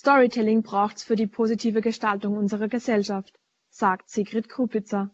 [0.00, 5.10] Storytelling braucht's für die positive Gestaltung unserer Gesellschaft, sagt Sigrid Krupitzer.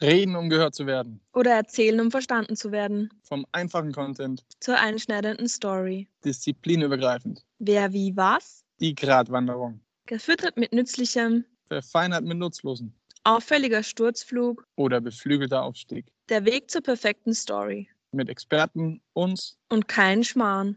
[0.00, 1.20] Reden, um gehört zu werden.
[1.34, 3.10] Oder erzählen, um verstanden zu werden.
[3.22, 6.08] Vom einfachen Content zur einschneidenden Story.
[6.24, 7.44] Disziplinübergreifend.
[7.58, 8.64] Wer wie was?
[8.80, 9.82] Die Gratwanderung.
[10.06, 11.44] Gefüttert mit Nützlichem.
[11.68, 12.94] Verfeinert mit Nutzlosen.
[13.24, 14.66] Auffälliger Sturzflug.
[14.76, 16.06] Oder beflügelter Aufstieg.
[16.30, 17.90] Der Weg zur perfekten Story.
[18.12, 19.56] Mit Experten, uns.
[19.68, 20.76] Und kein Schmarrn.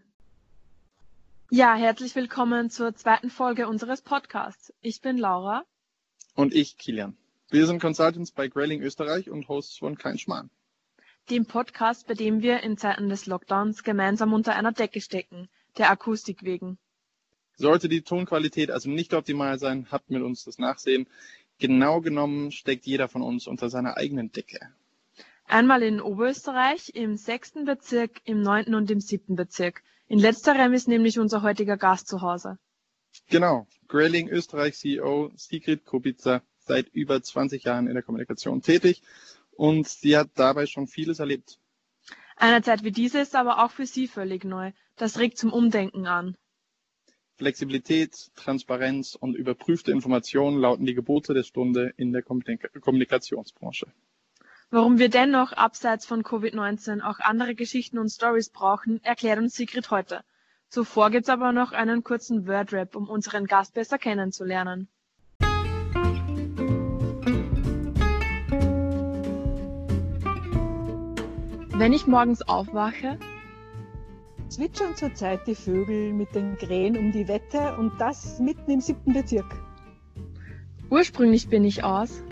[1.49, 4.71] Ja, herzlich willkommen zur zweiten Folge unseres Podcasts.
[4.81, 5.63] Ich bin Laura.
[6.35, 7.17] Und ich, Kilian.
[7.49, 10.51] Wir sind Consultants bei Grayling Österreich und Hosts von Kein Schmarrn.
[11.31, 15.89] Dem Podcast, bei dem wir in Zeiten des Lockdowns gemeinsam unter einer Decke stecken, der
[15.89, 16.77] Akustik wegen.
[17.55, 21.07] Sollte die Tonqualität also nicht optimal sein, habt mit uns das Nachsehen.
[21.57, 24.59] Genau genommen steckt jeder von uns unter seiner eigenen Decke.
[25.45, 29.83] Einmal in Oberösterreich, im sechsten Bezirk, im neunten und im siebten Bezirk.
[30.07, 32.57] In letzterem ist nämlich unser heutiger Gast zu Hause.
[33.29, 33.67] Genau.
[33.87, 39.01] Grayling Österreich CEO Sigrid Kubica seit über 20 Jahren in der Kommunikation tätig
[39.51, 41.59] und sie hat dabei schon vieles erlebt.
[42.35, 44.71] Eine Zeit wie diese ist aber auch für sie völlig neu.
[44.95, 46.35] Das regt zum Umdenken an.
[47.35, 53.87] Flexibilität, Transparenz und überprüfte Informationen lauten die Gebote der Stunde in der Kommunikationsbranche.
[54.73, 59.91] Warum wir dennoch abseits von Covid-19 auch andere Geschichten und Stories brauchen, erklärt uns Sigrid
[59.91, 60.23] heute.
[60.67, 64.87] Zuvor gibt's aber noch einen kurzen Wordrap, um unseren Gast besser kennenzulernen.
[71.69, 73.19] Wenn ich morgens aufwache,
[74.49, 79.13] zwitschern zurzeit die Vögel mit den Krähen um die Wette und das mitten im siebten
[79.13, 79.55] Bezirk.
[80.89, 82.23] Ursprünglich bin ich aus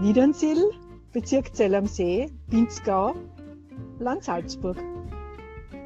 [0.00, 0.70] Niedernsill,
[1.12, 3.14] Bezirk Zell am See, Pinzgau,
[3.98, 4.76] Land Salzburg.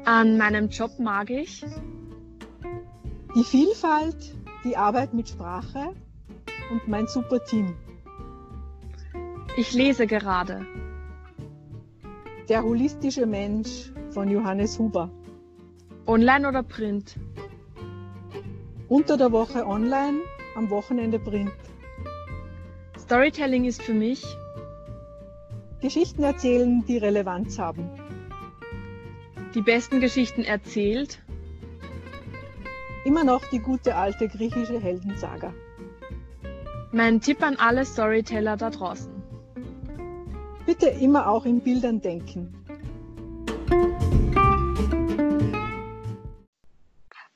[0.03, 1.65] An meinem Job mag ich
[3.33, 4.35] die Vielfalt,
[4.65, 5.93] die Arbeit mit Sprache
[6.71, 7.73] und mein super Team.
[9.55, 10.67] Ich lese gerade
[12.49, 15.09] der holistische Mensch von Johannes Huber.
[16.05, 17.15] Online oder Print?
[18.89, 20.19] Unter der Woche online,
[20.55, 21.53] am Wochenende Print.
[22.99, 24.25] Storytelling ist für mich
[25.83, 27.89] Geschichten erzählen, die Relevanz haben.
[29.53, 31.21] Die besten Geschichten erzählt.
[33.03, 35.53] Immer noch die gute alte griechische Heldensaga.
[36.93, 39.11] Mein Tipp an alle Storyteller da draußen.
[40.65, 42.55] Bitte immer auch in Bildern denken.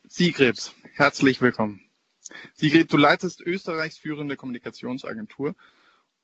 [0.08, 1.81] Sigrid, herzlich willkommen.
[2.53, 5.53] Sigrid, du leitest Österreichs führende Kommunikationsagentur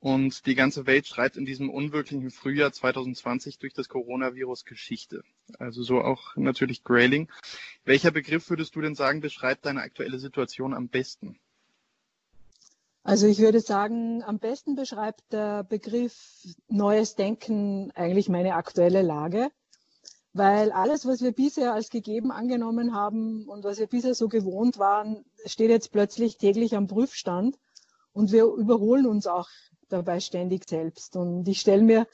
[0.03, 5.23] und die ganze Welt schreibt in diesem unwirklichen Frühjahr 2020 durch das Coronavirus Geschichte.
[5.59, 7.29] Also so auch natürlich Grayling.
[7.85, 11.39] Welcher Begriff würdest du denn sagen, beschreibt deine aktuelle Situation am besten?
[13.03, 16.13] Also ich würde sagen, am besten beschreibt der Begriff
[16.67, 19.51] neues Denken eigentlich meine aktuelle Lage,
[20.33, 24.79] weil alles, was wir bisher als gegeben angenommen haben und was wir bisher so gewohnt
[24.79, 27.57] waren, steht jetzt plötzlich täglich am Prüfstand
[28.11, 29.47] und wir überholen uns auch
[29.93, 31.15] dabei ständig selbst.
[31.15, 32.07] Und ich stelle mir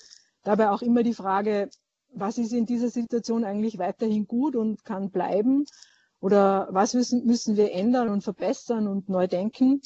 [0.44, 1.70] dabei auch immer die Frage,
[2.12, 5.66] was ist in dieser Situation eigentlich weiterhin gut und kann bleiben?
[6.22, 9.82] Oder was müssen, müssen wir ändern und verbessern und neu denken?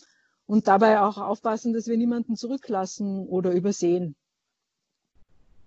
[0.46, 4.16] und dabei auch aufpassen, dass wir niemanden zurücklassen oder übersehen.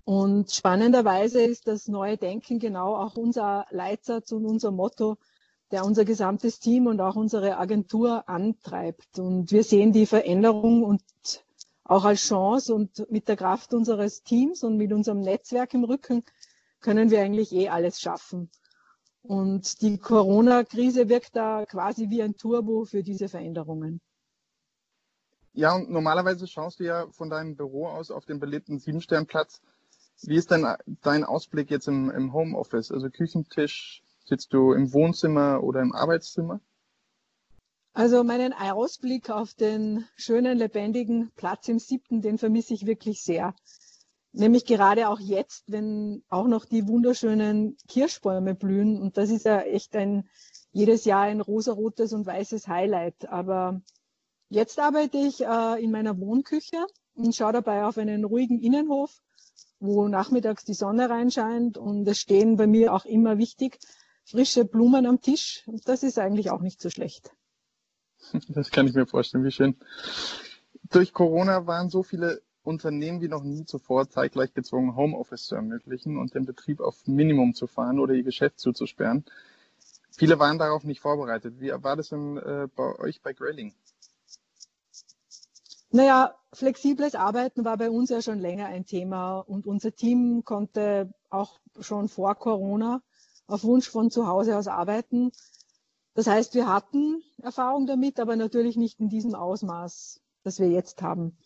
[0.05, 5.17] Und spannenderweise ist das neue Denken genau auch unser Leitsatz und unser Motto,
[5.73, 9.19] der unser gesamtes Team und auch unsere Agentur antreibt.
[9.19, 11.03] Und wir sehen die Veränderung und
[11.89, 16.25] auch als Chance und mit der Kraft unseres Teams und mit unserem Netzwerk im Rücken
[16.81, 18.51] können wir eigentlich eh alles schaffen.
[19.23, 24.01] Und die Corona-Krise wirkt da quasi wie ein Turbo für diese Veränderungen.
[25.53, 29.63] Ja, und normalerweise schaust du ja von deinem Büro aus auf den belebten Siebensternplatz.
[30.23, 30.67] Wie ist denn
[31.03, 32.93] dein Ausblick jetzt im, im Homeoffice?
[32.93, 36.61] Also Küchentisch, sitzt du im Wohnzimmer oder im Arbeitszimmer?
[37.97, 43.55] Also meinen Ausblick auf den schönen, lebendigen Platz im siebten, den vermisse ich wirklich sehr.
[44.33, 49.01] Nämlich gerade auch jetzt, wenn auch noch die wunderschönen Kirschbäume blühen.
[49.01, 50.29] Und das ist ja echt ein,
[50.73, 53.31] jedes Jahr ein rosarotes und weißes Highlight.
[53.31, 53.81] Aber
[54.49, 59.21] Jetzt arbeite ich äh, in meiner Wohnküche und schaue dabei auf einen ruhigen Innenhof,
[59.81, 63.81] wo nachmittags die Sonne reinscheint und es stehen bei mir auch immer wichtig
[64.25, 65.69] frische Blumen am Tisch.
[65.85, 67.36] Das ist eigentlich auch nicht so schlecht.
[68.49, 69.77] Das kann ich mir vorstellen, wie schön.
[70.91, 76.19] Durch Corona waren so viele Unternehmen wie noch nie zuvor zeitgleich gezwungen, Homeoffice zu ermöglichen
[76.19, 79.25] und den Betrieb auf Minimum zu fahren oder ihr Geschäft zuzusperren.
[80.11, 81.61] Viele waren darauf nicht vorbereitet.
[81.61, 83.75] Wie war das denn äh, bei euch bei Grailing?
[85.91, 91.13] Naja, flexibles Arbeiten war bei uns ja schon länger ein Thema und unser Team konnte
[91.31, 93.03] auch schon vor Corona
[93.47, 95.31] auf Wunsch von zu Hause aus arbeiten.
[96.17, 101.03] Das heißt, wir hatten Erfahrung damit, aber natürlich nicht in diesem Ausmaß, das wir jetzt
[101.03, 101.37] haben.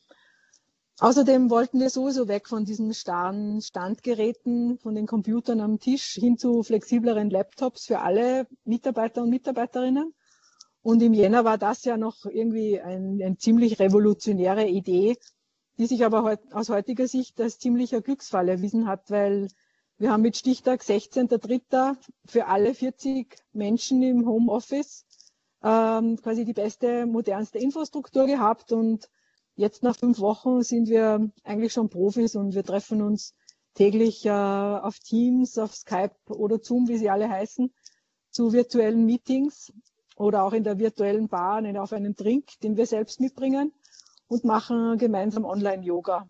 [1.01, 6.39] Außerdem wollten wir sowieso weg von diesen starren Standgeräten, von den Computern am Tisch hin
[6.39, 10.15] zu flexibleren Laptops für alle Mitarbeiter und Mitarbeiterinnen.
[10.83, 15.17] Und im Jänner war das ja noch irgendwie ein, eine ziemlich revolutionäre Idee,
[15.79, 19.49] die sich aber heut, aus heutiger Sicht als ziemlicher Glücksfall erwiesen hat, weil
[20.01, 21.97] wir haben mit Stichtag 16.03.
[22.25, 25.07] für alle 40 Menschen im Homeoffice
[25.63, 29.09] ähm, quasi die beste, modernste Infrastruktur gehabt und
[29.61, 33.35] Jetzt nach fünf Wochen sind wir eigentlich schon Profis und wir treffen uns
[33.75, 37.71] täglich äh, auf Teams, auf Skype oder Zoom, wie sie alle heißen,
[38.31, 39.71] zu virtuellen Meetings
[40.17, 43.75] oder auch in der virtuellen Bar auf einen Drink, den wir selbst mitbringen
[44.29, 46.27] und machen gemeinsam Online-Yoga.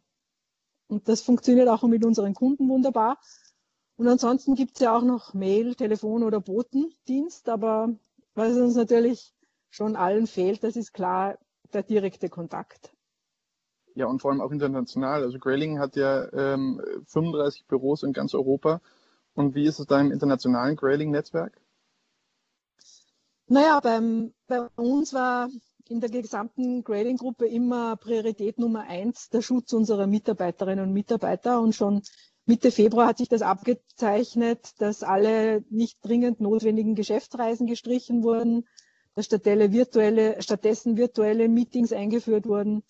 [0.88, 3.20] Und das funktioniert auch mit unseren Kunden wunderbar.
[4.00, 7.94] Und ansonsten gibt es ja auch noch Mail, Telefon oder Botendienst, aber
[8.34, 9.34] was uns natürlich
[9.68, 11.36] schon allen fehlt, das ist klar
[11.74, 12.94] der direkte Kontakt.
[13.94, 15.22] Ja, und vor allem auch international.
[15.22, 18.80] Also Grayling hat ja ähm, 35 Büros in ganz Europa.
[19.34, 21.60] Und wie ist es da im internationalen Grayling-Netzwerk?
[23.48, 25.50] Naja, beim, bei uns war
[25.90, 31.60] in der gesamten Grading-Gruppe immer Priorität Nummer eins der Schutz unserer Mitarbeiterinnen und Mitarbeiter.
[31.60, 32.00] Und schon
[32.46, 38.66] Mitte Februar hat sich das abgezeichnet, dass alle nicht dringend notwendigen Geschäftsreisen gestrichen wurden,
[39.14, 42.82] dass virtuelle, stattdessen virtuelle Meetings eingeführt wurden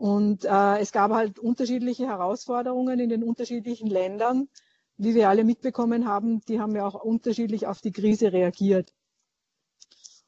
[0.00, 4.48] und äh, es gab halt unterschiedliche Herausforderungen in den unterschiedlichen Ländern.
[4.96, 8.94] Wie wir alle mitbekommen haben, die haben ja auch unterschiedlich auf die Krise reagiert.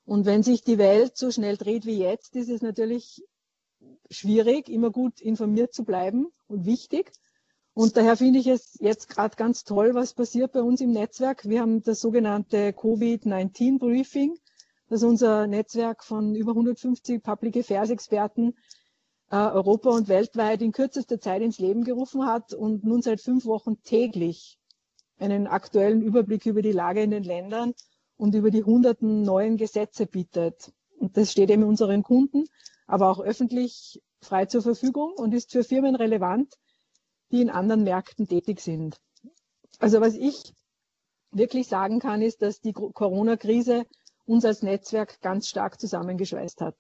[0.05, 3.25] Und wenn sich die Welt so schnell dreht wie jetzt, ist es natürlich
[4.11, 7.11] schwierig, immer gut informiert zu bleiben und wichtig.
[7.75, 11.49] Und daher finde ich es jetzt gerade ganz toll, was passiert bei uns im Netzwerk.
[11.49, 14.37] Wir haben das sogenannte Covid-19 Briefing,
[14.89, 18.55] das unser Netzwerk von über 150 Public Affairs Experten
[19.31, 23.47] äh, Europa und weltweit in kürzester Zeit ins Leben gerufen hat und nun seit fünf
[23.47, 24.59] Wochen täglich
[25.19, 27.73] einen aktuellen Überblick über die Lage in den Ländern
[28.19, 30.73] und über die hunderten neuen Gesetze bietet.
[30.99, 32.45] Und das steht eben unseren Kunden,
[32.87, 36.55] aber auch öffentlich frei zur Verfügung und ist für Firmen relevant,
[37.33, 39.01] die in anderen Märkten tätig sind.
[39.79, 40.55] Also was ich
[41.33, 43.87] wirklich sagen kann, ist, dass die Corona-Krise
[44.27, 46.77] uns als Netzwerk ganz stark zusammengeschweißt hat.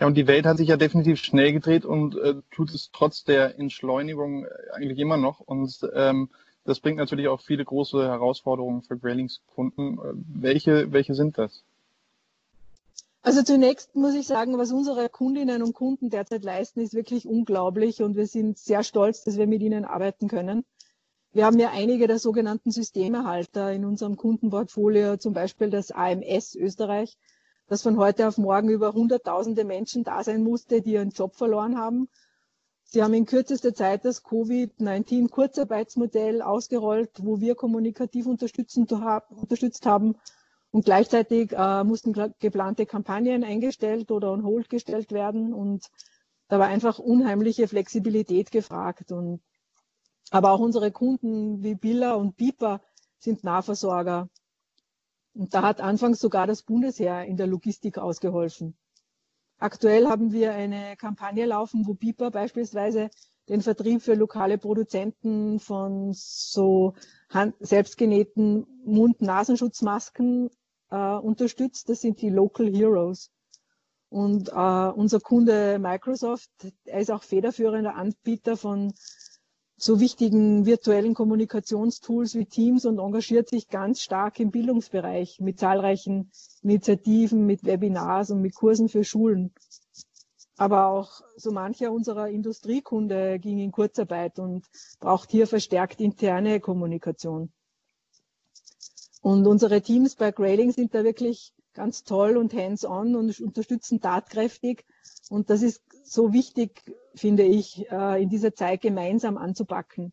[0.00, 3.22] Ja, und die Welt hat sich ja definitiv schnell gedreht und äh, tut es trotz
[3.24, 5.40] der Entschleunigung eigentlich immer noch.
[5.40, 6.30] Und ähm,
[6.64, 9.98] das bringt natürlich auch viele große Herausforderungen für Grailings Kunden.
[9.98, 11.64] Äh, welche, welche sind das?
[13.22, 18.02] Also zunächst muss ich sagen, was unsere Kundinnen und Kunden derzeit leisten, ist wirklich unglaublich
[18.02, 20.64] und wir sind sehr stolz, dass wir mit ihnen arbeiten können.
[21.32, 27.18] Wir haben ja einige der sogenannten Systemerhalter in unserem Kundenportfolio, zum Beispiel das AMS Österreich,
[27.68, 31.76] dass von heute auf morgen über hunderttausende Menschen da sein musste, die ihren Job verloren
[31.76, 32.08] haben.
[32.84, 40.16] Sie haben in kürzester Zeit das Covid-19-Kurzarbeitsmodell ausgerollt, wo wir kommunikativ unterstützt haben.
[40.72, 45.52] Und gleichzeitig äh, mussten geplante Kampagnen eingestellt oder on hold gestellt werden.
[45.52, 45.90] Und
[46.48, 49.10] da war einfach unheimliche Flexibilität gefragt.
[49.10, 49.40] Und,
[50.30, 52.80] aber auch unsere Kunden wie Billa und Bipa
[53.18, 54.28] sind Nahversorger.
[55.34, 58.76] Und da hat anfangs sogar das Bundesheer in der Logistik ausgeholfen.
[59.58, 63.10] Aktuell haben wir eine Kampagne laufen, wo BIPA beispielsweise
[63.48, 66.94] den Vertrieb für lokale Produzenten von so
[67.58, 70.50] selbstgenähten Mund-Nasenschutzmasken
[70.90, 71.88] äh, unterstützt.
[71.88, 73.30] Das sind die Local Heroes.
[74.08, 76.50] Und äh, unser Kunde Microsoft,
[76.84, 78.92] er ist auch federführender Anbieter von
[79.76, 86.30] so wichtigen virtuellen Kommunikationstools wie Teams und engagiert sich ganz stark im Bildungsbereich mit zahlreichen
[86.62, 89.54] Initiativen, mit Webinars und mit Kursen für Schulen.
[90.58, 94.66] Aber auch so mancher unserer Industriekunde ging in Kurzarbeit und
[94.98, 97.50] braucht hier verstärkt interne Kommunikation.
[99.20, 104.84] Und unsere Teams bei Grailing sind da wirklich ganz toll und hands-on und unterstützen tatkräftig.
[105.28, 106.82] Und das ist so wichtig,
[107.14, 110.12] finde ich, äh, in dieser Zeit gemeinsam anzupacken.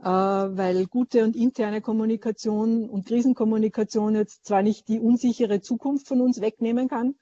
[0.00, 6.20] Äh, weil gute und interne Kommunikation und Krisenkommunikation jetzt zwar nicht die unsichere Zukunft von
[6.20, 7.16] uns wegnehmen kann,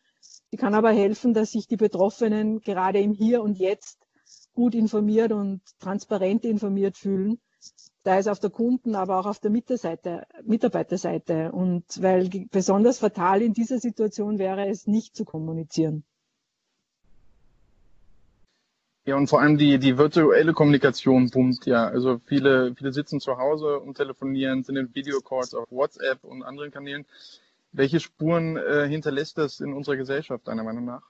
[0.50, 3.98] Sie kann aber helfen, dass sich die Betroffenen gerade im Hier und Jetzt
[4.54, 7.40] gut informiert und transparent informiert fühlen.
[8.06, 11.50] Da ist auf der Kunden, aber auch auf der Mitarbeiterseite.
[11.50, 16.04] Und weil besonders fatal in dieser Situation wäre es nicht zu kommunizieren.
[19.06, 21.88] Ja, und vor allem die, die virtuelle Kommunikation boomt ja.
[21.88, 26.70] Also viele, viele sitzen zu Hause und telefonieren, sind in Videocalls auf WhatsApp und anderen
[26.70, 27.06] Kanälen.
[27.72, 31.02] Welche Spuren äh, hinterlässt das in unserer Gesellschaft, deiner Meinung nach?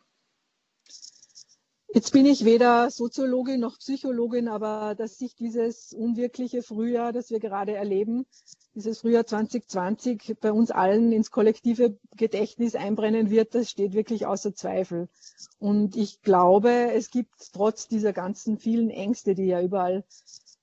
[1.95, 7.41] Jetzt bin ich weder Soziologin noch Psychologin, aber dass sich dieses unwirkliche Frühjahr, das wir
[7.41, 8.27] gerade erleben,
[8.75, 14.55] dieses Frühjahr 2020 bei uns allen ins kollektive Gedächtnis einbrennen wird, das steht wirklich außer
[14.55, 15.09] Zweifel.
[15.59, 20.05] Und ich glaube, es gibt trotz dieser ganzen vielen Ängste, die ja überall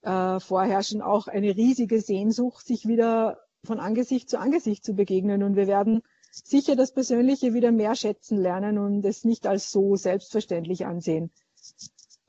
[0.04, 5.42] äh, vorherrschen, auch eine riesige Sehnsucht, sich wieder von Angesicht zu Angesicht zu begegnen.
[5.42, 6.04] Und wir werden
[6.34, 11.32] sicher das Persönliche wieder mehr schätzen lernen und es nicht als so selbstverständlich ansehen.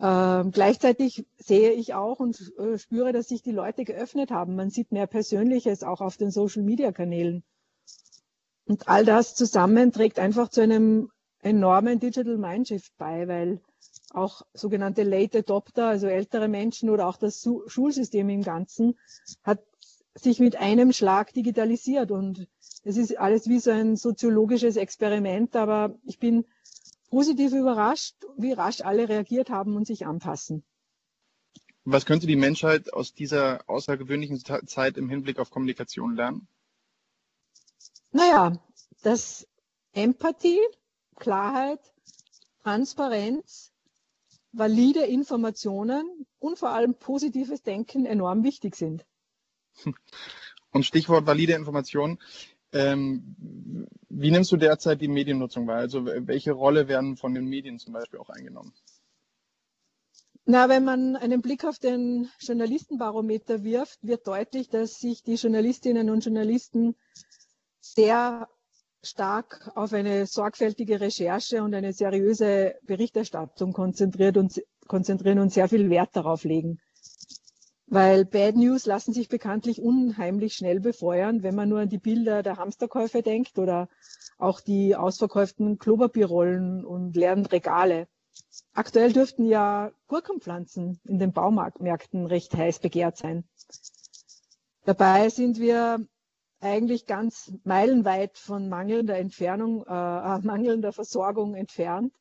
[0.00, 4.56] Ähm, gleichzeitig sehe ich auch und äh, spüre, dass sich die Leute geöffnet haben.
[4.56, 7.42] Man sieht mehr Persönliches auch auf den Social-Media-Kanälen.
[8.66, 13.60] Und all das zusammen trägt einfach zu einem enormen Digital Mindshift bei, weil
[14.10, 18.98] auch sogenannte Late Adopter, also ältere Menschen oder auch das Schulsystem im Ganzen,
[19.42, 19.62] hat
[20.14, 22.48] sich mit einem Schlag digitalisiert und
[22.84, 26.44] es ist alles wie so ein soziologisches Experiment, aber ich bin
[27.08, 30.64] positiv überrascht, wie rasch alle reagiert haben und sich anpassen.
[31.84, 36.48] Was könnte die Menschheit aus dieser außergewöhnlichen Zeit im Hinblick auf Kommunikation lernen?
[38.10, 38.58] Naja,
[39.02, 39.46] dass
[39.92, 40.60] Empathie,
[41.16, 41.80] Klarheit,
[42.62, 43.72] Transparenz,
[44.52, 49.04] valide Informationen und vor allem positives Denken enorm wichtig sind.
[50.70, 52.18] Und Stichwort valide Informationen.
[52.74, 55.76] Ähm, wie nimmst du derzeit die Mediennutzung wahr?
[55.78, 58.72] Also welche Rolle werden von den Medien zum Beispiel auch eingenommen?
[60.44, 66.10] Na, wenn man einen Blick auf den Journalistenbarometer wirft, wird deutlich, dass sich die Journalistinnen
[66.10, 66.96] und Journalisten
[67.80, 68.48] sehr
[69.02, 75.88] stark auf eine sorgfältige Recherche und eine seriöse Berichterstattung konzentriert und, konzentrieren und sehr viel
[75.90, 76.78] Wert darauf legen.
[77.86, 82.42] Weil Bad News lassen sich bekanntlich unheimlich schnell befeuern, wenn man nur an die Bilder
[82.42, 83.88] der Hamsterkäufe denkt oder
[84.38, 88.08] auch die ausverkauften Klopapierrollen und leeren Regale.
[88.72, 93.44] Aktuell dürften ja Gurkenpflanzen in den Baumärkten recht heiß begehrt sein.
[94.84, 96.06] Dabei sind wir
[96.60, 102.14] eigentlich ganz meilenweit von mangelnder Entfernung, äh mangelnder Versorgung entfernt,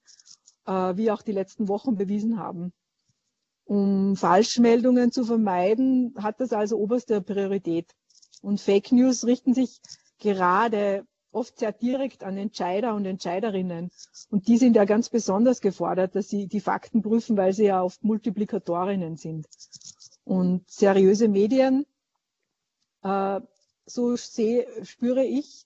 [0.65, 2.73] äh, wie auch die letzten Wochen bewiesen haben.
[3.65, 7.93] Um Falschmeldungen zu vermeiden, hat das also oberste Priorität.
[8.41, 9.79] Und Fake News richten sich
[10.19, 13.89] gerade oft sehr direkt an Entscheider und Entscheiderinnen.
[14.29, 17.81] Und die sind ja ganz besonders gefordert, dass sie die Fakten prüfen, weil sie ja
[17.81, 19.47] oft Multiplikatorinnen sind.
[20.23, 21.85] Und seriöse Medien,
[23.01, 23.41] äh,
[23.85, 25.65] so sehe, spüre ich,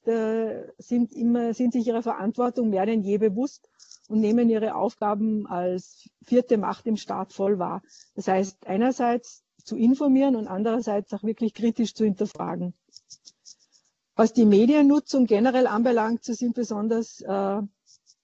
[0.79, 3.69] sind immer, sind sich ihrer Verantwortung mehr denn je bewusst
[4.07, 7.81] und nehmen ihre Aufgaben als vierte Macht im Staat voll wahr.
[8.15, 12.73] Das heißt, einerseits zu informieren und andererseits auch wirklich kritisch zu hinterfragen.
[14.15, 17.61] Was die Mediennutzung generell anbelangt, so sind besonders äh,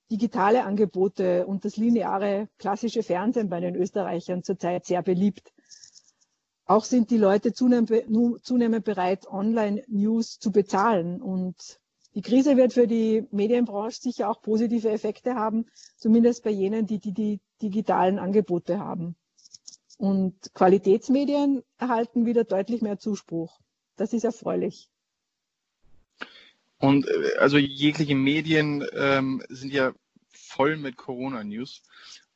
[0.10, 5.54] digitale Angebote und das lineare klassische Fernsehen bei den Österreichern zurzeit sehr beliebt.
[6.66, 7.92] Auch sind die Leute zunehmend,
[8.44, 11.80] zunehmend bereit, Online-News zu bezahlen und
[12.16, 15.66] die Krise wird für die Medienbranche sicher auch positive Effekte haben,
[15.98, 19.16] zumindest bei jenen, die die, die digitalen Angebote haben.
[19.98, 23.60] Und Qualitätsmedien erhalten wieder deutlich mehr Zuspruch.
[23.96, 24.90] Das ist erfreulich.
[26.78, 29.94] Und äh, also jegliche Medien ähm, sind ja
[30.30, 31.82] voll mit Corona-News.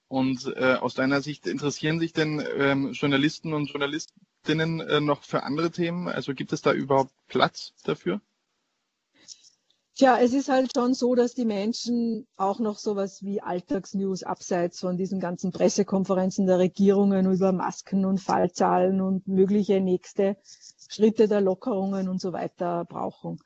[0.07, 5.43] Und äh, aus deiner Sicht interessieren sich denn ähm, Journalisten und Journalistinnen äh, noch für
[5.43, 6.07] andere Themen?
[6.07, 8.21] Also gibt es da überhaupt Platz dafür?
[9.97, 14.79] Tja, es ist halt schon so, dass die Menschen auch noch sowas wie Alltagsnews abseits
[14.79, 20.37] von diesen ganzen Pressekonferenzen der Regierungen über Masken und Fallzahlen und mögliche nächste
[20.87, 23.39] Schritte der Lockerungen und so weiter brauchen.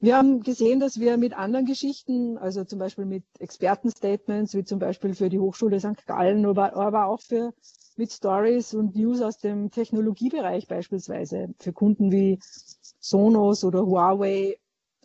[0.00, 4.80] Wir haben gesehen, dass wir mit anderen Geschichten, also zum Beispiel mit Expertenstatements, wie zum
[4.80, 6.06] Beispiel für die Hochschule St.
[6.06, 7.54] Gallen, aber, aber auch für
[7.96, 12.40] mit Stories und News aus dem Technologiebereich beispielsweise, für Kunden wie
[12.98, 14.56] Sonos oder Huawei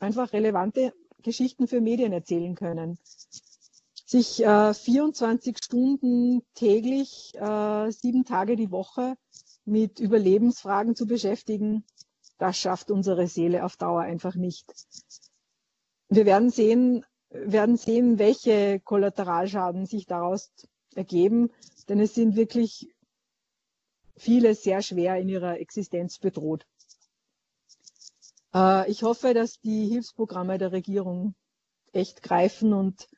[0.04, 0.94] einfach relevante
[1.24, 2.98] Geschichten für Medien erzählen können.
[4.06, 9.16] Sich äh, 24 Stunden täglich, äh, sieben Tage die Woche
[9.66, 11.86] mit Überlebensfragen zu beschäftigen,
[12.38, 14.72] das schafft unsere Seele auf Dauer einfach nicht.
[16.10, 20.52] Wir werden sehen, werden sehen, welche Kollateralschaden sich daraus
[20.94, 21.50] ergeben,
[21.90, 22.94] denn es sind wirklich
[24.16, 26.68] viele sehr schwer in ihrer Existenz bedroht.
[28.54, 31.36] Äh, ich hoffe, dass die Hilfsprogramme der Regierung
[31.92, 33.10] echt greifen und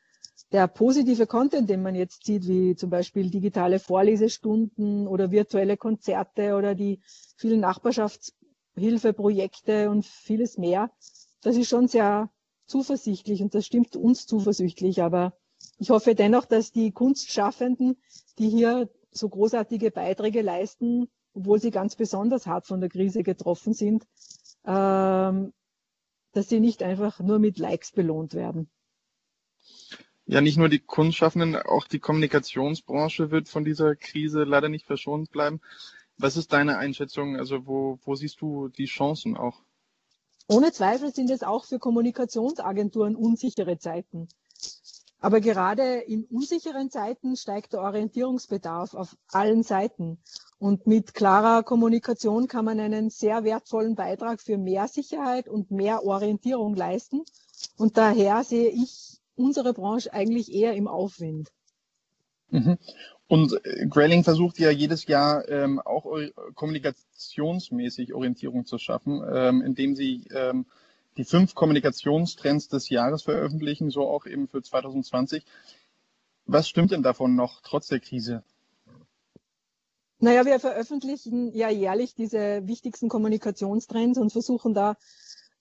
[0.52, 6.56] der positive Content, den man jetzt sieht, wie zum Beispiel digitale Vorlesestunden oder virtuelle Konzerte
[6.56, 7.00] oder die
[7.38, 10.92] vielen Nachbarschaftshilfeprojekte und vieles mehr,
[11.42, 12.30] das ist schon sehr
[12.68, 15.02] zuversichtlich und das stimmt uns zuversichtlich.
[15.02, 15.34] Aber
[15.78, 17.98] ich hoffe dennoch, dass die Kunstschaffenden,
[18.40, 23.74] die hier so großartige Beiträge leisten, obwohl sie ganz besonders hart von der Krise getroffen
[23.74, 24.06] sind,
[24.66, 25.54] ähm,
[26.34, 28.70] dass sie nicht einfach nur mit Likes belohnt werden.
[30.28, 35.30] Ja, nicht nur die Kunstschaffenden, auch die Kommunikationsbranche wird von dieser Krise leider nicht verschont
[35.32, 35.62] bleiben.
[36.18, 37.38] Was ist deine Einschätzung?
[37.38, 39.62] Also wo, wo siehst du die Chancen auch?
[40.48, 44.28] Ohne Zweifel sind es auch für Kommunikationsagenturen unsichere Zeiten.
[45.20, 50.20] Aber gerade in unsicheren Zeiten steigt der Orientierungsbedarf auf allen Seiten.
[50.66, 56.04] Und mit klarer Kommunikation kann man einen sehr wertvollen Beitrag für mehr Sicherheit und mehr
[56.04, 57.22] Orientierung leisten.
[57.78, 61.52] Und daher sehe ich unsere Branche eigentlich eher im Aufwind.
[62.50, 62.80] Mhm.
[63.28, 66.08] Und äh, Grayling versucht ja jedes Jahr ähm, auch
[66.56, 70.66] kommunikationsmäßig Orientierung zu schaffen, ähm, indem sie ähm,
[71.16, 75.46] die fünf Kommunikationstrends des Jahres veröffentlichen, so auch eben für 2020.
[76.48, 78.42] Was stimmt denn davon noch trotz der Krise?
[80.20, 84.96] Naja, wir veröffentlichen ja jährlich diese wichtigsten Kommunikationstrends und versuchen da,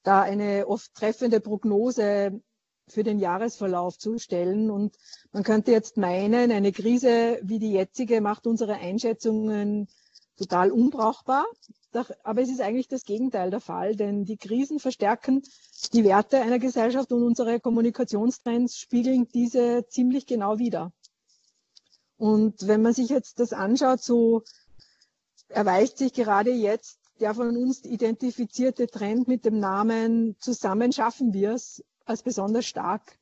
[0.05, 2.41] da eine oft treffende Prognose
[2.89, 4.71] für den Jahresverlauf zu stellen.
[4.71, 4.97] Und
[5.33, 9.89] man könnte jetzt meinen, eine Krise wie die jetzige macht unsere Einschätzungen
[10.37, 11.47] total unbrauchbar.
[12.23, 15.43] Aber es ist eigentlich das Gegenteil der Fall, denn die Krisen verstärken
[15.93, 20.93] die Werte einer Gesellschaft und unsere Kommunikationstrends spiegeln diese ziemlich genau wider.
[22.17, 24.43] Und wenn man sich jetzt das anschaut, so
[25.49, 31.53] erweist sich gerade jetzt der von uns identifizierte Trend mit dem Namen Zusammen schaffen wir
[31.53, 33.19] es als besonders stark.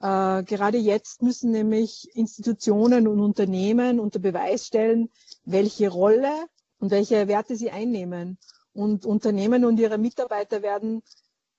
[0.00, 5.10] Äh, gerade jetzt müssen nämlich Institutionen und Unternehmen unter Beweis stellen,
[5.44, 6.32] welche Rolle
[6.78, 8.38] und welche Werte sie einnehmen.
[8.72, 11.02] Und Unternehmen und ihre Mitarbeiter werden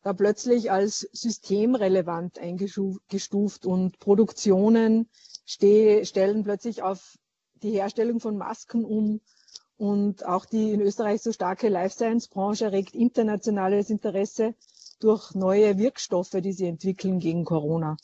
[0.01, 5.09] da plötzlich als systemrelevant eingestuft und Produktionen
[5.49, 7.17] stellen plötzlich auf
[7.63, 9.21] die Herstellung von Masken um.
[9.77, 14.53] Und auch die in Österreich so starke Life Science Branche erregt internationales Interesse
[14.99, 17.97] durch neue Wirkstoffe, die sie entwickeln gegen Corona.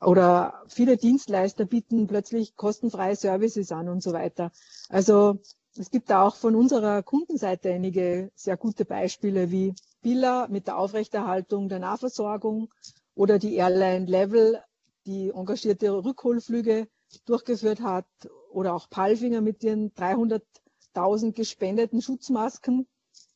[0.00, 4.52] Oder viele Dienstleister bieten plötzlich kostenfreie Services an und so weiter.
[4.88, 5.38] Also
[5.78, 10.78] es gibt da auch von unserer Kundenseite einige sehr gute Beispiele wie Billa mit der
[10.78, 12.70] Aufrechterhaltung der Nahversorgung
[13.14, 14.62] oder die Airline Level,
[15.06, 16.88] die engagierte Rückholflüge
[17.24, 18.06] durchgeführt hat
[18.52, 22.86] oder auch Palfinger mit ihren 300.000 gespendeten Schutzmasken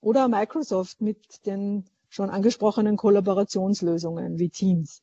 [0.00, 5.02] oder Microsoft mit den schon angesprochenen Kollaborationslösungen wie Teams.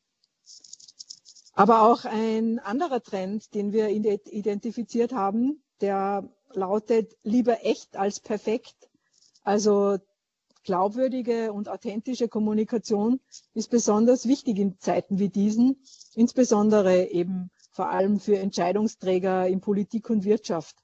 [1.54, 8.76] Aber auch ein anderer Trend, den wir identifiziert haben, der lautet lieber echt als perfekt.
[9.42, 9.98] Also
[10.68, 13.20] glaubwürdige und authentische Kommunikation
[13.54, 15.82] ist besonders wichtig in Zeiten wie diesen,
[16.14, 20.76] insbesondere eben vor allem für Entscheidungsträger in Politik und Wirtschaft.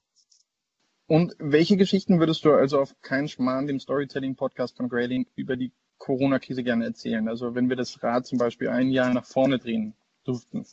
[1.05, 5.71] Und welche Geschichten würdest du also auf keinen Schmarrn dem Storytelling-Podcast von Grayling über die
[5.99, 7.29] Corona-Krise gerne erzählen?
[7.29, 9.93] Also wenn wir das Rad zum Beispiel ein Jahr nach vorne drehen
[10.23, 10.65] durften.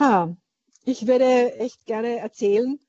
[0.00, 0.36] Ha,
[0.84, 2.80] ich würde echt gerne erzählen,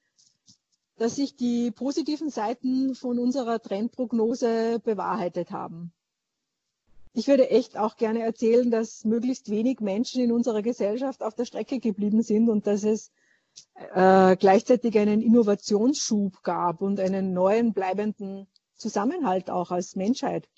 [0.97, 5.91] dass sich die positiven Seiten von unserer Trendprognose bewahrheitet haben.
[7.13, 11.45] Ich würde echt auch gerne erzählen, dass möglichst wenig Menschen in unserer Gesellschaft auf der
[11.45, 13.11] Strecke geblieben sind und dass es
[13.93, 20.49] äh, gleichzeitig einen Innovationsschub gab und einen neuen bleibenden Zusammenhalt auch als Menschheit.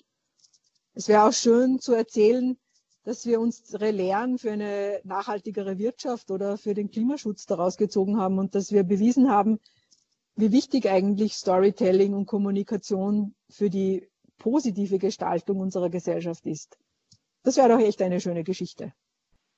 [0.94, 2.56] Es wäre auch schön zu erzählen,
[3.04, 8.38] dass wir unsere Lehren für eine nachhaltigere Wirtschaft oder für den Klimaschutz daraus gezogen haben
[8.38, 9.60] und dass wir bewiesen haben,
[10.36, 16.78] wie wichtig eigentlich Storytelling und Kommunikation für die positive Gestaltung unserer Gesellschaft ist.
[17.42, 18.92] Das wäre doch echt eine schöne Geschichte.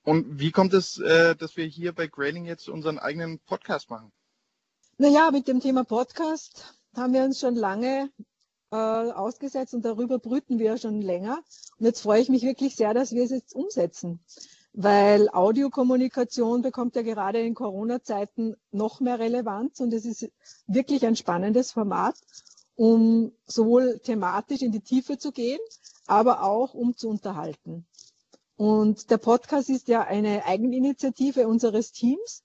[0.05, 4.13] Und wie kommt es, äh, dass wir hier bei Grailing jetzt unseren eigenen Podcast machen?
[4.97, 8.11] Naja, mit dem Thema Podcast haben wir uns schon lange
[8.71, 11.43] äh, ausgesetzt und darüber brüten wir schon länger.
[11.79, 14.21] Und jetzt freue ich mich wirklich sehr, dass wir es jetzt umsetzen,
[14.73, 20.31] weil Audiokommunikation bekommt ja gerade in Corona-Zeiten noch mehr Relevanz und es ist
[20.67, 22.15] wirklich ein spannendes Format,
[22.77, 25.59] um sowohl thematisch in die Tiefe zu gehen,
[26.07, 27.87] aber auch um zu unterhalten.
[28.57, 32.43] Und der Podcast ist ja eine Eigeninitiative unseres Teams,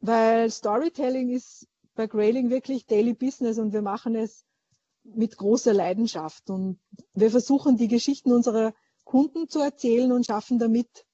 [0.00, 4.44] weil Storytelling ist bei Grailing wirklich Daily Business und wir machen es
[5.02, 6.50] mit großer Leidenschaft.
[6.50, 6.78] Und
[7.14, 11.06] wir versuchen, die Geschichten unserer Kunden zu erzählen und schaffen damit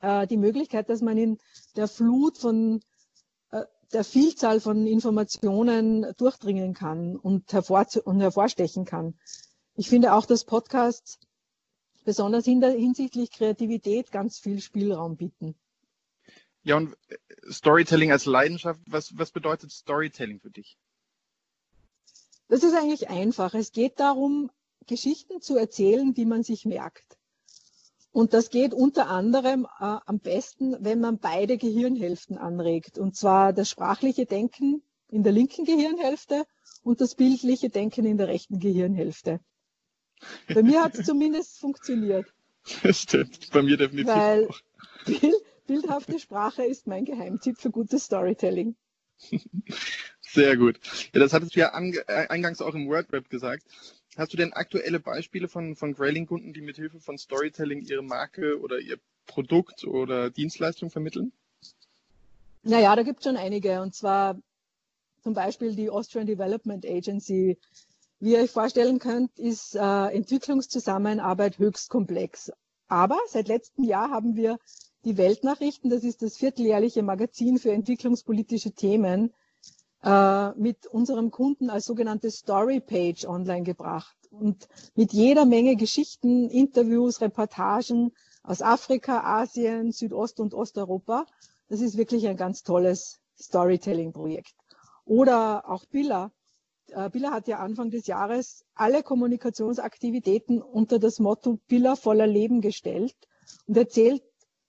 [0.00, 1.38] äh, die Möglichkeit, dass man in
[1.76, 2.80] der Flut von
[3.50, 9.14] äh, der Vielzahl von Informationen durchdringen kann und, hervor und hervorstechen kann.
[9.74, 11.18] Ich finde auch, dass Podcasts
[12.04, 15.54] besonders hinsichtlich Kreativität ganz viel Spielraum bieten.
[16.62, 17.16] Ja, und äh,
[17.50, 20.78] Storytelling als Leidenschaft, was, was bedeutet Storytelling für dich?
[22.48, 23.54] Das ist eigentlich einfach.
[23.54, 24.50] Es geht darum,
[24.86, 27.18] Geschichten zu erzählen, die man sich merkt.
[28.14, 32.96] Und das geht unter anderem äh, am besten, wenn man beide Gehirnhälften anregt.
[32.96, 36.44] Und zwar das sprachliche Denken in der linken Gehirnhälfte
[36.84, 39.40] und das bildliche Denken in der rechten Gehirnhälfte.
[40.46, 42.32] Bei mir hat es zumindest funktioniert.
[42.84, 44.60] Das stimmt, bei mir definitiv Weil auch.
[45.06, 45.34] Bild,
[45.66, 48.76] bildhafte Sprache ist mein Geheimtipp für gutes Storytelling.
[50.20, 50.78] Sehr gut.
[51.12, 53.64] Ja, das hattest du ja äh, eingangs auch im WordRap gesagt.
[54.16, 58.60] Hast du denn aktuelle Beispiele von, von Grailing-Kunden, die mit Hilfe von Storytelling ihre Marke
[58.60, 61.32] oder ihr Produkt oder Dienstleistung vermitteln?
[62.62, 63.82] Naja, da gibt es schon einige.
[63.82, 64.38] Und zwar
[65.22, 67.58] zum Beispiel die Austrian Development Agency.
[68.20, 72.52] Wie ihr euch vorstellen könnt, ist äh, Entwicklungszusammenarbeit höchst komplex.
[72.86, 74.58] Aber seit letztem Jahr haben wir
[75.04, 79.34] die Weltnachrichten, das ist das vierteljährliche Magazin für entwicklungspolitische Themen,
[80.56, 87.20] mit unserem Kunden als sogenannte Story Page online gebracht und mit jeder Menge Geschichten, Interviews,
[87.20, 88.12] Reportagen
[88.42, 91.26] aus Afrika, Asien, Südost- und Osteuropa.
[91.68, 94.54] Das ist wirklich ein ganz tolles Storytelling-Projekt.
[95.04, 96.30] Oder auch Billa.
[96.88, 102.60] Äh, Billa hat ja Anfang des Jahres alle Kommunikationsaktivitäten unter das Motto Billa voller Leben
[102.60, 103.14] gestellt
[103.66, 104.22] und erzählt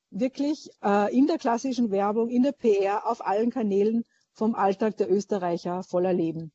[0.10, 5.12] wirklich äh, in der klassischen Werbung, in der PR, auf allen Kanälen vom Alltag der
[5.12, 6.52] Österreicher voller Leben.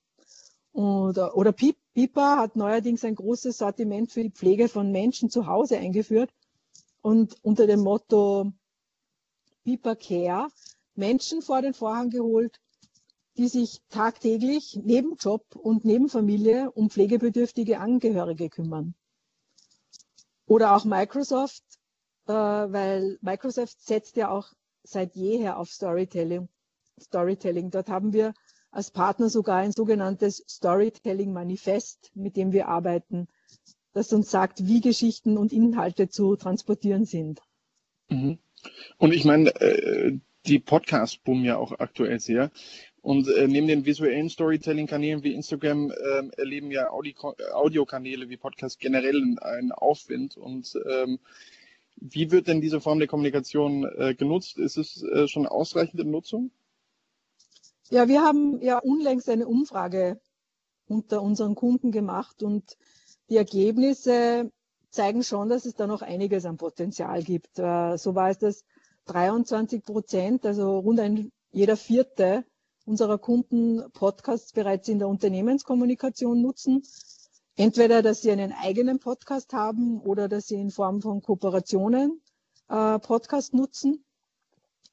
[0.72, 5.78] Oder, oder Pipa hat neuerdings ein großes Sortiment für die Pflege von Menschen zu Hause
[5.78, 6.30] eingeführt
[7.02, 8.52] und unter dem Motto
[9.64, 10.48] Pipa Care
[10.94, 12.60] Menschen vor den Vorhang geholt,
[13.36, 18.94] die sich tagtäglich neben Job und neben Familie um pflegebedürftige Angehörige kümmern.
[20.46, 21.64] Oder auch Microsoft
[22.30, 24.48] äh, weil Microsoft setzt ja auch
[24.82, 26.48] seit jeher auf Storytelling.
[27.00, 27.70] Storytelling.
[27.70, 28.34] Dort haben wir
[28.70, 33.28] als Partner sogar ein sogenanntes Storytelling Manifest, mit dem wir arbeiten,
[33.92, 37.40] das uns sagt, wie Geschichten und Inhalte zu transportieren sind.
[38.08, 38.38] Mhm.
[38.98, 42.50] Und ich meine, äh, die Podcasts boomen ja auch aktuell sehr.
[43.02, 49.38] Und äh, neben den visuellen Storytelling-Kanälen wie Instagram äh, erleben ja Audiokanäle wie Podcasts generell
[49.40, 50.36] einen Aufwind.
[50.36, 51.18] Und ähm,
[51.96, 54.58] wie wird denn diese Form der Kommunikation äh, genutzt?
[54.58, 56.50] Ist es schon ausreichend in Nutzung?
[57.90, 60.20] Ja, wir haben ja unlängst eine Umfrage
[60.86, 62.76] unter unseren Kunden gemacht und
[63.28, 64.52] die Ergebnisse
[64.90, 67.58] zeigen schon, dass es da noch einiges an Potenzial gibt.
[67.58, 68.64] Äh, so war es, dass
[69.06, 72.44] 23 Prozent, also rund ein jeder vierte
[72.86, 76.82] unserer Kunden Podcasts bereits in der Unternehmenskommunikation nutzen
[77.56, 82.22] entweder, dass sie einen eigenen Podcast haben oder dass sie in Form von Kooperationen
[82.68, 84.04] äh, Podcast nutzen.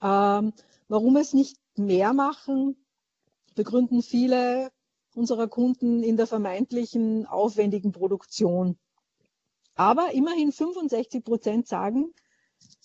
[0.02, 0.54] Ähm,
[0.88, 2.76] warum es nicht mehr machen,
[3.58, 4.72] begründen viele
[5.14, 8.78] unserer Kunden in der vermeintlichen aufwendigen Produktion.
[9.76, 12.14] Aber immerhin 65 Prozent sagen,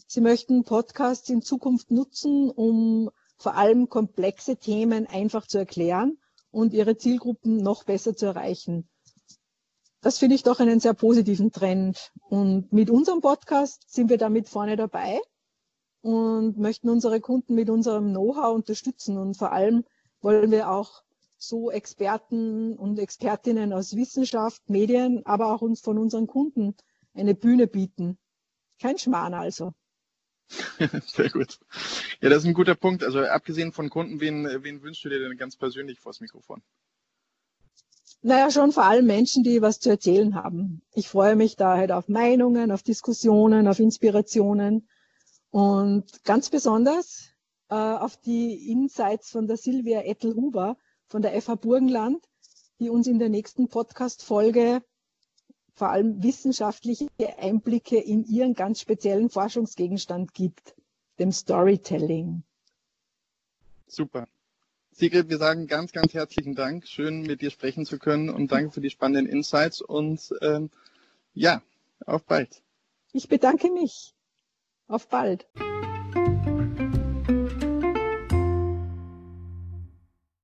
[0.07, 6.19] sie möchten Podcasts in Zukunft nutzen, um vor allem komplexe Themen einfach zu erklären
[6.51, 8.89] und ihre Zielgruppen noch besser zu erreichen.
[10.01, 12.13] Das finde ich doch einen sehr positiven Trend.
[12.29, 15.21] Und mit unserem Podcast sind wir damit vorne dabei
[16.01, 19.17] und möchten unsere Kunden mit unserem Know-how unterstützen.
[19.17, 19.85] Und vor allem
[20.23, 21.03] wollen wir auch
[21.39, 26.75] so Experten und Expertinnen aus Wissenschaft, Medien, aber auch uns von unseren Kunden
[27.15, 28.17] eine Bühne bieten.
[28.81, 29.73] Kein Schmarrn also.
[31.07, 31.59] Sehr gut.
[32.21, 33.05] Ja, das ist ein guter Punkt.
[33.05, 36.63] Also abgesehen von Kunden, wen, wen wünschst du dir denn ganz persönlich vors Mikrofon?
[38.25, 40.83] Naja, schon vor allem Menschen, die was zu erzählen haben.
[40.95, 44.89] Ich freue mich da halt auf Meinungen, auf Diskussionen, auf Inspirationen
[45.51, 47.32] und ganz besonders
[47.73, 52.23] äh, auf die Insights von der Silvia Ettel-Huber von der FH Burgenland,
[52.79, 54.83] die uns in der nächsten Podcast-Folge
[55.75, 57.09] vor allem wissenschaftliche
[57.39, 60.75] Einblicke in ihren ganz speziellen Forschungsgegenstand gibt,
[61.19, 62.43] dem Storytelling.
[63.87, 64.29] Super.
[64.91, 66.87] Sigrid, wir sagen ganz, ganz herzlichen Dank.
[66.87, 70.69] Schön, mit dir sprechen zu können und danke für die spannenden Insights und ähm,
[71.33, 71.63] ja,
[72.05, 72.63] auf bald.
[73.13, 74.15] Ich bedanke mich.
[74.89, 75.47] Auf bald.